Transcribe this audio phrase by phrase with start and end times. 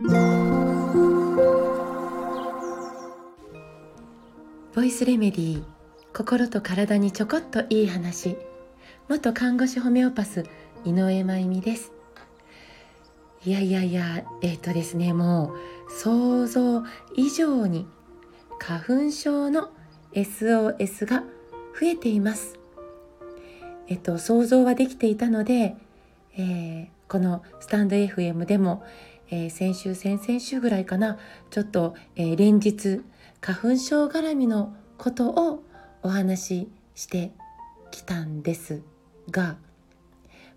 [0.00, 0.06] ボ
[4.84, 5.62] イスレメディー
[6.16, 8.36] 心と体にちょこっといい話。
[9.08, 10.44] 元看護師ホメオパス
[10.84, 11.90] 井上真由美です。
[13.44, 15.52] いやいやいやえっ、ー、とですねも
[15.88, 16.84] う想像
[17.16, 17.88] 以上に
[18.60, 19.72] 花粉症の
[20.12, 21.24] SOS が
[21.80, 22.56] 増えています。
[23.88, 25.74] えっと想像はできていたので、
[26.36, 28.84] えー、このスタンド FM でも、
[29.30, 31.18] えー、先週先々週ぐらいかな。
[31.50, 33.02] ちょっと、えー、連日
[33.40, 35.62] 花粉症絡みのことを
[36.02, 37.32] お話しして
[37.90, 38.82] きたんです
[39.30, 39.56] が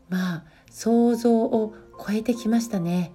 [0.09, 3.13] まあ想像を超えてきましたね。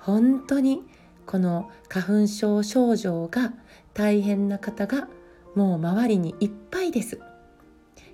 [0.00, 0.82] 本当に
[1.26, 3.52] この花粉症症状が
[3.94, 5.08] 大変な方が
[5.54, 7.20] もう周りにいっぱいです。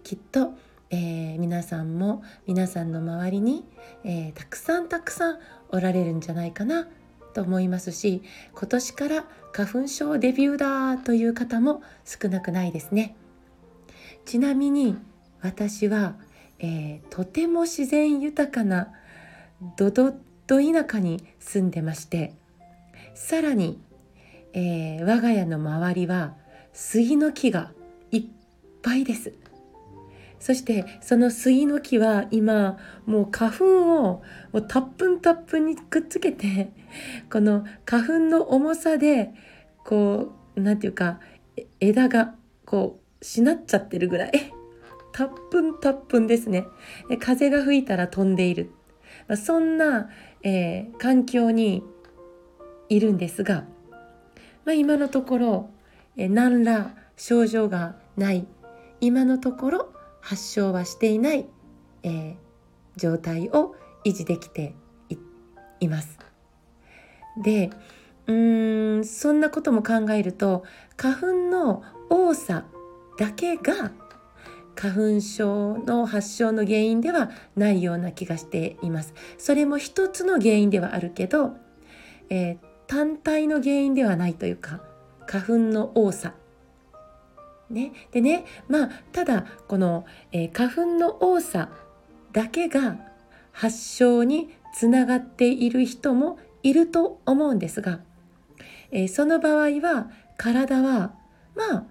[0.03, 0.55] きっと、
[0.93, 3.65] えー、皆さんも皆さんの周りに、
[4.05, 5.39] えー、たくさんたくさん
[5.71, 6.87] おられるんじゃないかな
[7.33, 8.23] と思いますし
[8.55, 13.17] 今年から花粉症デビューだという方も少なくないですね。
[14.25, 14.97] ちなみに
[15.41, 16.15] 私は、
[16.59, 18.93] えー、とても自然豊かな
[19.77, 20.15] ドドッ
[20.47, 22.35] ド田舎に住んでまして
[23.15, 23.81] さらに、
[24.53, 26.35] えー、我が家の周りは
[26.73, 27.73] 杉の木が
[28.11, 28.25] いっ
[28.83, 29.42] ぱいです。
[30.43, 32.77] そしてその杉の木は今
[33.07, 34.23] もう花粉をも
[34.55, 36.73] うたっぷんたっぷんにくっつけて
[37.31, 39.33] この花粉の重さで
[39.85, 41.21] こう何て言うか
[41.79, 44.33] 枝がこうしなっちゃってるぐらい。
[45.15, 46.67] たっぷんたっぷんですね。
[47.21, 48.71] 風が吹いたら飛んでいる。
[49.37, 50.09] そんな、
[50.43, 51.85] えー、環境に
[52.89, 53.65] いるんですが、
[54.65, 55.71] まあ、今のところ、
[56.17, 58.45] えー、何ら症状がない。
[59.01, 61.47] 今のところ発症はしていない、
[62.03, 62.37] えー、
[62.97, 64.75] 状態を維持できて
[65.81, 66.19] います。
[67.43, 67.71] で
[68.27, 70.65] うーんそんなことも考えると
[70.97, 72.65] 花粉の多さ
[73.19, 73.91] だけが
[74.75, 79.13] 花粉症の発症の原因ではないような気がしています。
[79.39, 81.57] それも一つの原因ではあるけど、
[82.31, 84.81] えー、単体の原因ではないというか
[85.27, 86.35] 花粉の多さ
[87.73, 91.71] ね、でねまあただこの、えー、花粉の多さ
[92.33, 92.99] だけが
[93.53, 98.01] 発症につながっている人もいると思うんですが、
[98.91, 101.15] えー、その場合は体は
[101.55, 101.85] まあ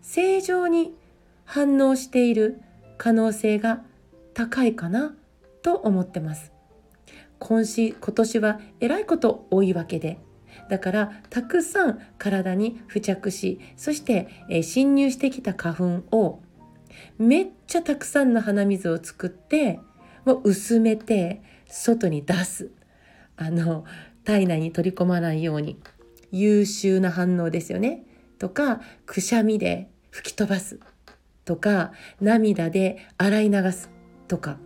[0.00, 0.94] 正常に
[1.44, 2.60] 反応している
[2.98, 3.82] 可能性が
[4.34, 5.14] 高いかな
[5.62, 6.52] と思ってます。
[7.38, 10.18] 今し今年はえらいこと多いわけで
[10.72, 16.40] だからたくさん体に付着しそして、えー、侵入してきた花粉を
[17.18, 19.80] めっちゃたくさんの鼻水を作って
[20.24, 22.70] もう薄めて外に出す。
[23.36, 23.84] あの
[24.24, 25.78] 体内に取り込まないように。
[26.30, 28.06] 優秀な反応ですよね。
[28.38, 30.80] とかくしゃみで吹き飛ばす。
[31.44, 33.90] とか涙で洗い流す。
[34.26, 34.56] とか。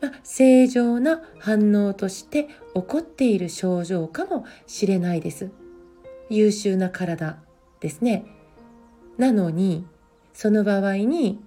[0.00, 2.44] まあ、正常な反応として
[2.74, 5.50] 起こっている症状かもしれないです。
[6.28, 7.38] 優秀な体
[7.80, 8.24] ですね。
[9.18, 9.84] なのに
[10.32, 11.40] その場合に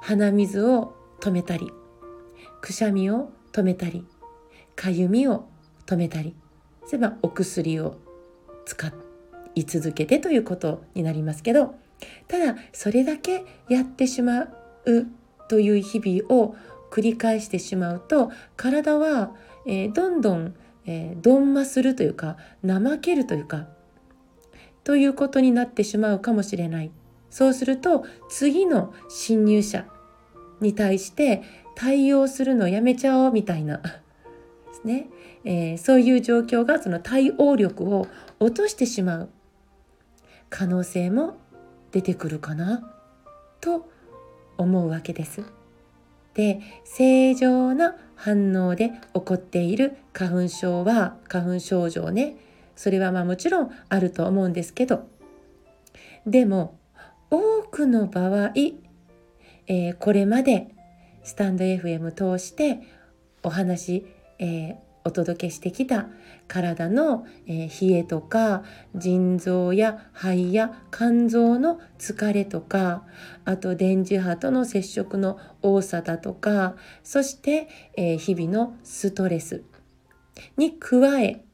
[0.00, 1.72] 鼻水を止めたり
[2.60, 4.06] くしゃみを止めたり
[4.76, 5.46] かゆみを
[5.86, 6.34] 止めたり
[6.86, 7.96] すればお薬を
[8.64, 8.92] 使
[9.54, 11.74] い続けてということになりますけど
[12.28, 14.48] ただそれだけやってしまう
[15.48, 16.54] という日々を
[16.90, 19.30] 繰り返してしまうと体は、
[19.66, 20.54] えー、どんどん、
[20.86, 22.36] えー、鈍麻するというか
[22.66, 23.66] 怠けるというか
[24.84, 26.90] ということになってしまうかもしれない
[27.30, 29.86] そうすると次の侵入者
[30.60, 31.42] に対して
[31.74, 33.84] 対応するのをやめちゃおうみたいなで
[34.74, 35.08] すね、
[35.44, 38.08] えー、そういう状況がその対応力を
[38.40, 39.28] 落としてしまう
[40.48, 41.38] 可能性も
[41.92, 42.92] 出てくるかな
[43.60, 43.88] と
[44.58, 45.59] 思うわけです。
[46.34, 52.36] で正常な反応で起こっている花粉症は花粉症状ね。
[52.76, 55.08] それはまあもちろんあると思うんですけど。
[56.26, 56.78] でも
[57.30, 58.52] 多くの場合、
[59.66, 60.68] えー、これまで
[61.22, 62.80] スタンド FM 通して
[63.42, 64.06] お話、
[64.38, 66.08] えー、お届けしてきた
[66.46, 68.64] 体の、え、冷えとか
[68.94, 73.04] 腎臓や肺や肝臓の疲れとか
[73.44, 79.62] あと電磁波との接触の多さだとかそして、え、日々のストレス
[80.56, 81.44] に加え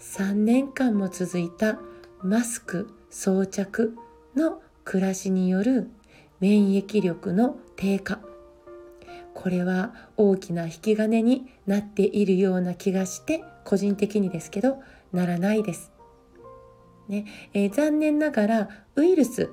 [0.00, 1.78] 3年間も続いた
[2.22, 3.96] マスク装着
[4.36, 5.90] の暮らしによる
[6.40, 8.20] 免疫力の低下。
[9.36, 14.78] これは大きな引き金になっているような気がして個人的にですけど
[15.12, 15.92] ならないです。
[17.06, 19.50] ねえー、残念ながらウイルス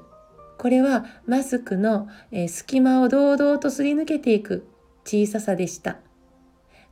[0.57, 4.65] これはマスクの、えー、隙間を堂々とすり抜けていく
[5.03, 5.97] 小ささでした。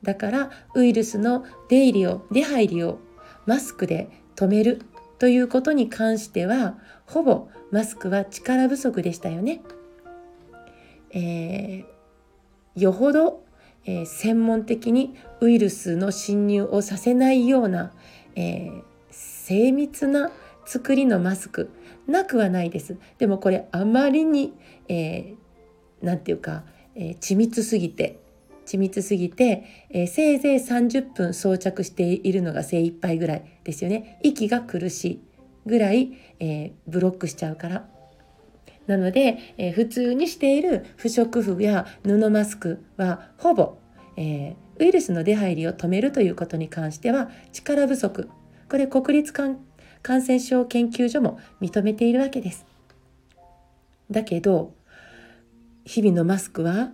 [0.03, 2.99] だからウイルスの出入りを出入りを
[3.45, 4.81] マスクで止める
[5.17, 9.61] ということに関してはほぼマスクは力不足でしたよね。
[11.13, 11.90] えー、
[12.75, 13.44] よほど、
[13.85, 17.91] えー、専門的にウイルスの侵入をさせないような、
[18.35, 20.31] えー、精密な
[20.65, 21.69] 作りのマスク
[22.07, 22.97] なくはないです。
[23.18, 24.53] でもこれあまりに
[24.88, 26.63] 何、えー、て言うか、
[26.95, 28.19] え緻密すぎて
[28.65, 35.21] 緻密すぎて、えー、せいぜい30分装着しているのが精一杯ぐらいですよね息が苦しい
[35.65, 37.89] ぐらい、えー、ブロックしちゃうから
[38.91, 43.77] なので、えー、普通にしている不織布や布マスクはほぼ、
[44.17, 48.29] えウイルスの出入りを止めるということに関しては力不足
[48.69, 49.57] これ国立感
[50.03, 52.65] 染症研究所も認めているわけです。
[54.09, 54.73] だけど
[55.85, 56.91] 日々のマスクは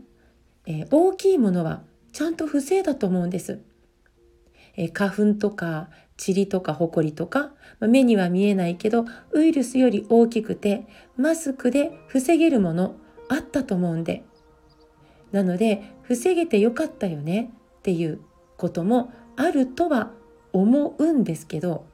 [0.68, 3.62] えー、大きいものはちゃんと不正だと思うんです。
[4.76, 12.96] え、花粉とか塵とかホコリとか、目には見えないけどウイルスより大きくてマスクで防げるもの
[13.30, 14.24] あったと思うんで。
[15.32, 18.22] なので防げてよかったよねっていう
[18.56, 20.12] こともあるとは
[20.54, 21.86] 思うんですけど。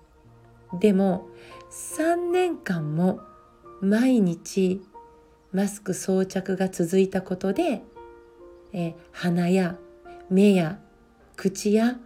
[0.79, 1.27] でも
[1.71, 3.19] 3年間も
[3.81, 4.81] 毎日
[5.51, 7.83] マスク装着が続いたことで
[8.71, 9.77] え鼻や
[10.29, 10.79] 目や
[11.35, 11.97] 口や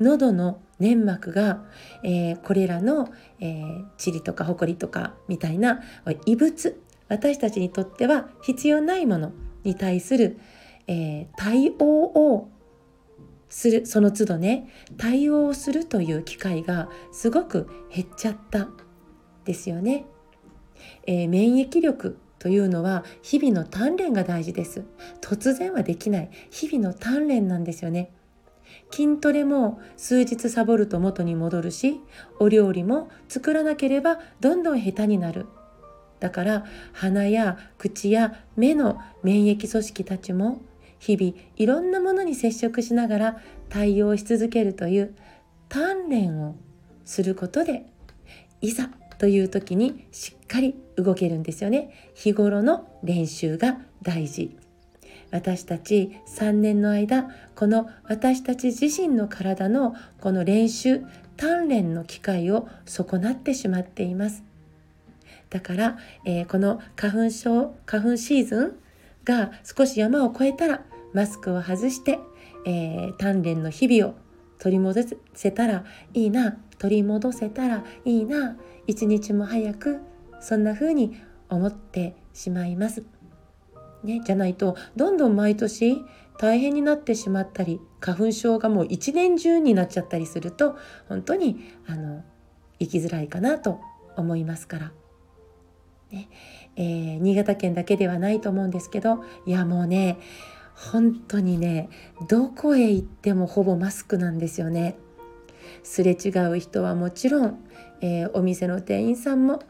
[0.00, 1.64] 喉の粘膜が、
[2.02, 3.08] えー、これらの、
[3.40, 5.80] えー、塵とかホコリとかみたいな
[6.26, 9.32] 異物私たちにとっては必要ないもの
[9.62, 10.38] に対する、
[10.86, 11.84] えー、対応
[12.34, 12.48] を
[13.48, 18.68] するその都度ね対応するという機会がすごく減っちゃった
[19.44, 20.06] ですよね。
[21.06, 24.84] えー、免疫力というのは日々の鍛錬が大事です。
[25.20, 26.30] 突然はできない。
[26.50, 28.10] 日々の鍛錬なんですよね。
[28.90, 32.00] 筋トレも数日サボると元に戻るし
[32.38, 35.46] お料理も作らなければどんどん下手になる。
[36.20, 40.62] だから鼻や口や目の免疫組織たちも
[40.98, 45.14] 日々いろんなものに接触しながら対応し続けるという
[45.68, 46.56] 鍛錬を
[47.04, 47.84] することで
[48.62, 48.88] いざ
[49.18, 52.12] という時にしっかり動けるんですよね。
[52.14, 54.56] 日頃の練習が大事。
[55.34, 61.02] 私たち3年の間この私たち自身の体のこの練習
[61.36, 64.44] 鍛錬の機会を損なってしまっています
[65.50, 68.76] だから、えー、この花粉症花粉シーズン
[69.24, 70.82] が少し山を越えたら
[71.12, 72.20] マスクを外して、
[72.64, 74.14] えー、鍛錬の日々を
[74.60, 75.02] 取り戻
[75.34, 78.56] せたらいいな取り戻せたらいいな
[78.86, 80.00] 一日も早く
[80.40, 81.16] そんな風に
[81.48, 83.13] 思ってしまいます。
[84.04, 86.02] ね、じゃないとどんどん毎年
[86.38, 90.76] 大変になってしまったり花粉症がもう一年中になっちゃったりすると
[91.08, 92.22] 本当にあの
[92.78, 93.80] 生きづらいかなと
[94.16, 94.92] 思いますから。
[96.12, 96.28] ね
[96.76, 100.18] えー、新潟県だけではないと思うんですけどいやもうね
[100.74, 101.88] 本当にね
[102.28, 104.96] どこへ行ってもほぼマスクなんですよね。
[105.82, 107.64] すれ違う人はもちろん、
[108.00, 109.60] えー、お店の店員さんも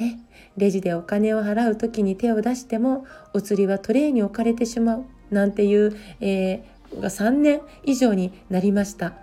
[0.00, 0.18] ね。
[0.56, 9.14] レジでお金を払う時に手を出してもお釣りはトレーに置かれてしまうなんていう、えー、が3年以上になりました。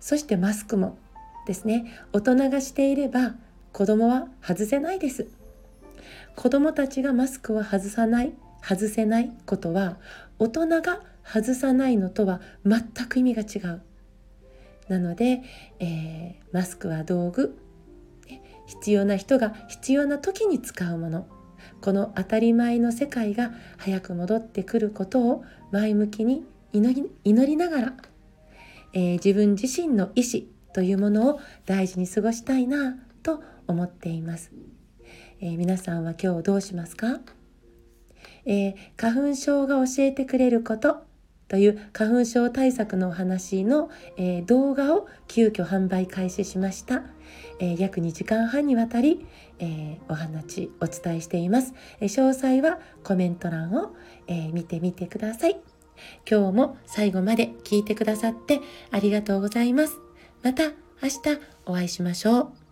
[0.00, 0.98] そしてマスクも
[1.46, 1.86] ですね。
[2.12, 3.34] 大人がしていれば
[3.72, 5.26] 子供は外せないです。
[6.36, 9.98] 子供たちがマスクを外さない外せないことは
[10.38, 13.82] 大人が外さないのとは全く意味が違う。
[14.88, 15.42] なので、
[15.78, 17.56] えー、マスクは道具
[18.66, 21.26] 必要な人が必要な時に使うもの。
[21.80, 27.92] この当たり前の世界が早く戻ってくることを前向きに祈り祈りながら、
[28.92, 34.50] えー、自分自身の意思というものを大事に過ごしたいなと思っています、
[35.40, 37.20] えー、皆さんは今日どうしますか、
[38.44, 41.04] えー、花粉症が教えてくれること
[41.48, 47.04] という花粉症対策のお話の、え、動画を急遽販売開始しました、
[47.58, 49.26] えー、約2時間半にわたり、
[49.58, 53.94] えー、お話お伝えしています、え詳細はコメント欄を、
[54.26, 55.60] え見てみてください。
[56.28, 59.98] 今日も最後まで聞いてくださってありがとうございます。
[60.42, 60.70] また
[61.02, 62.63] 明日お会いしましょう。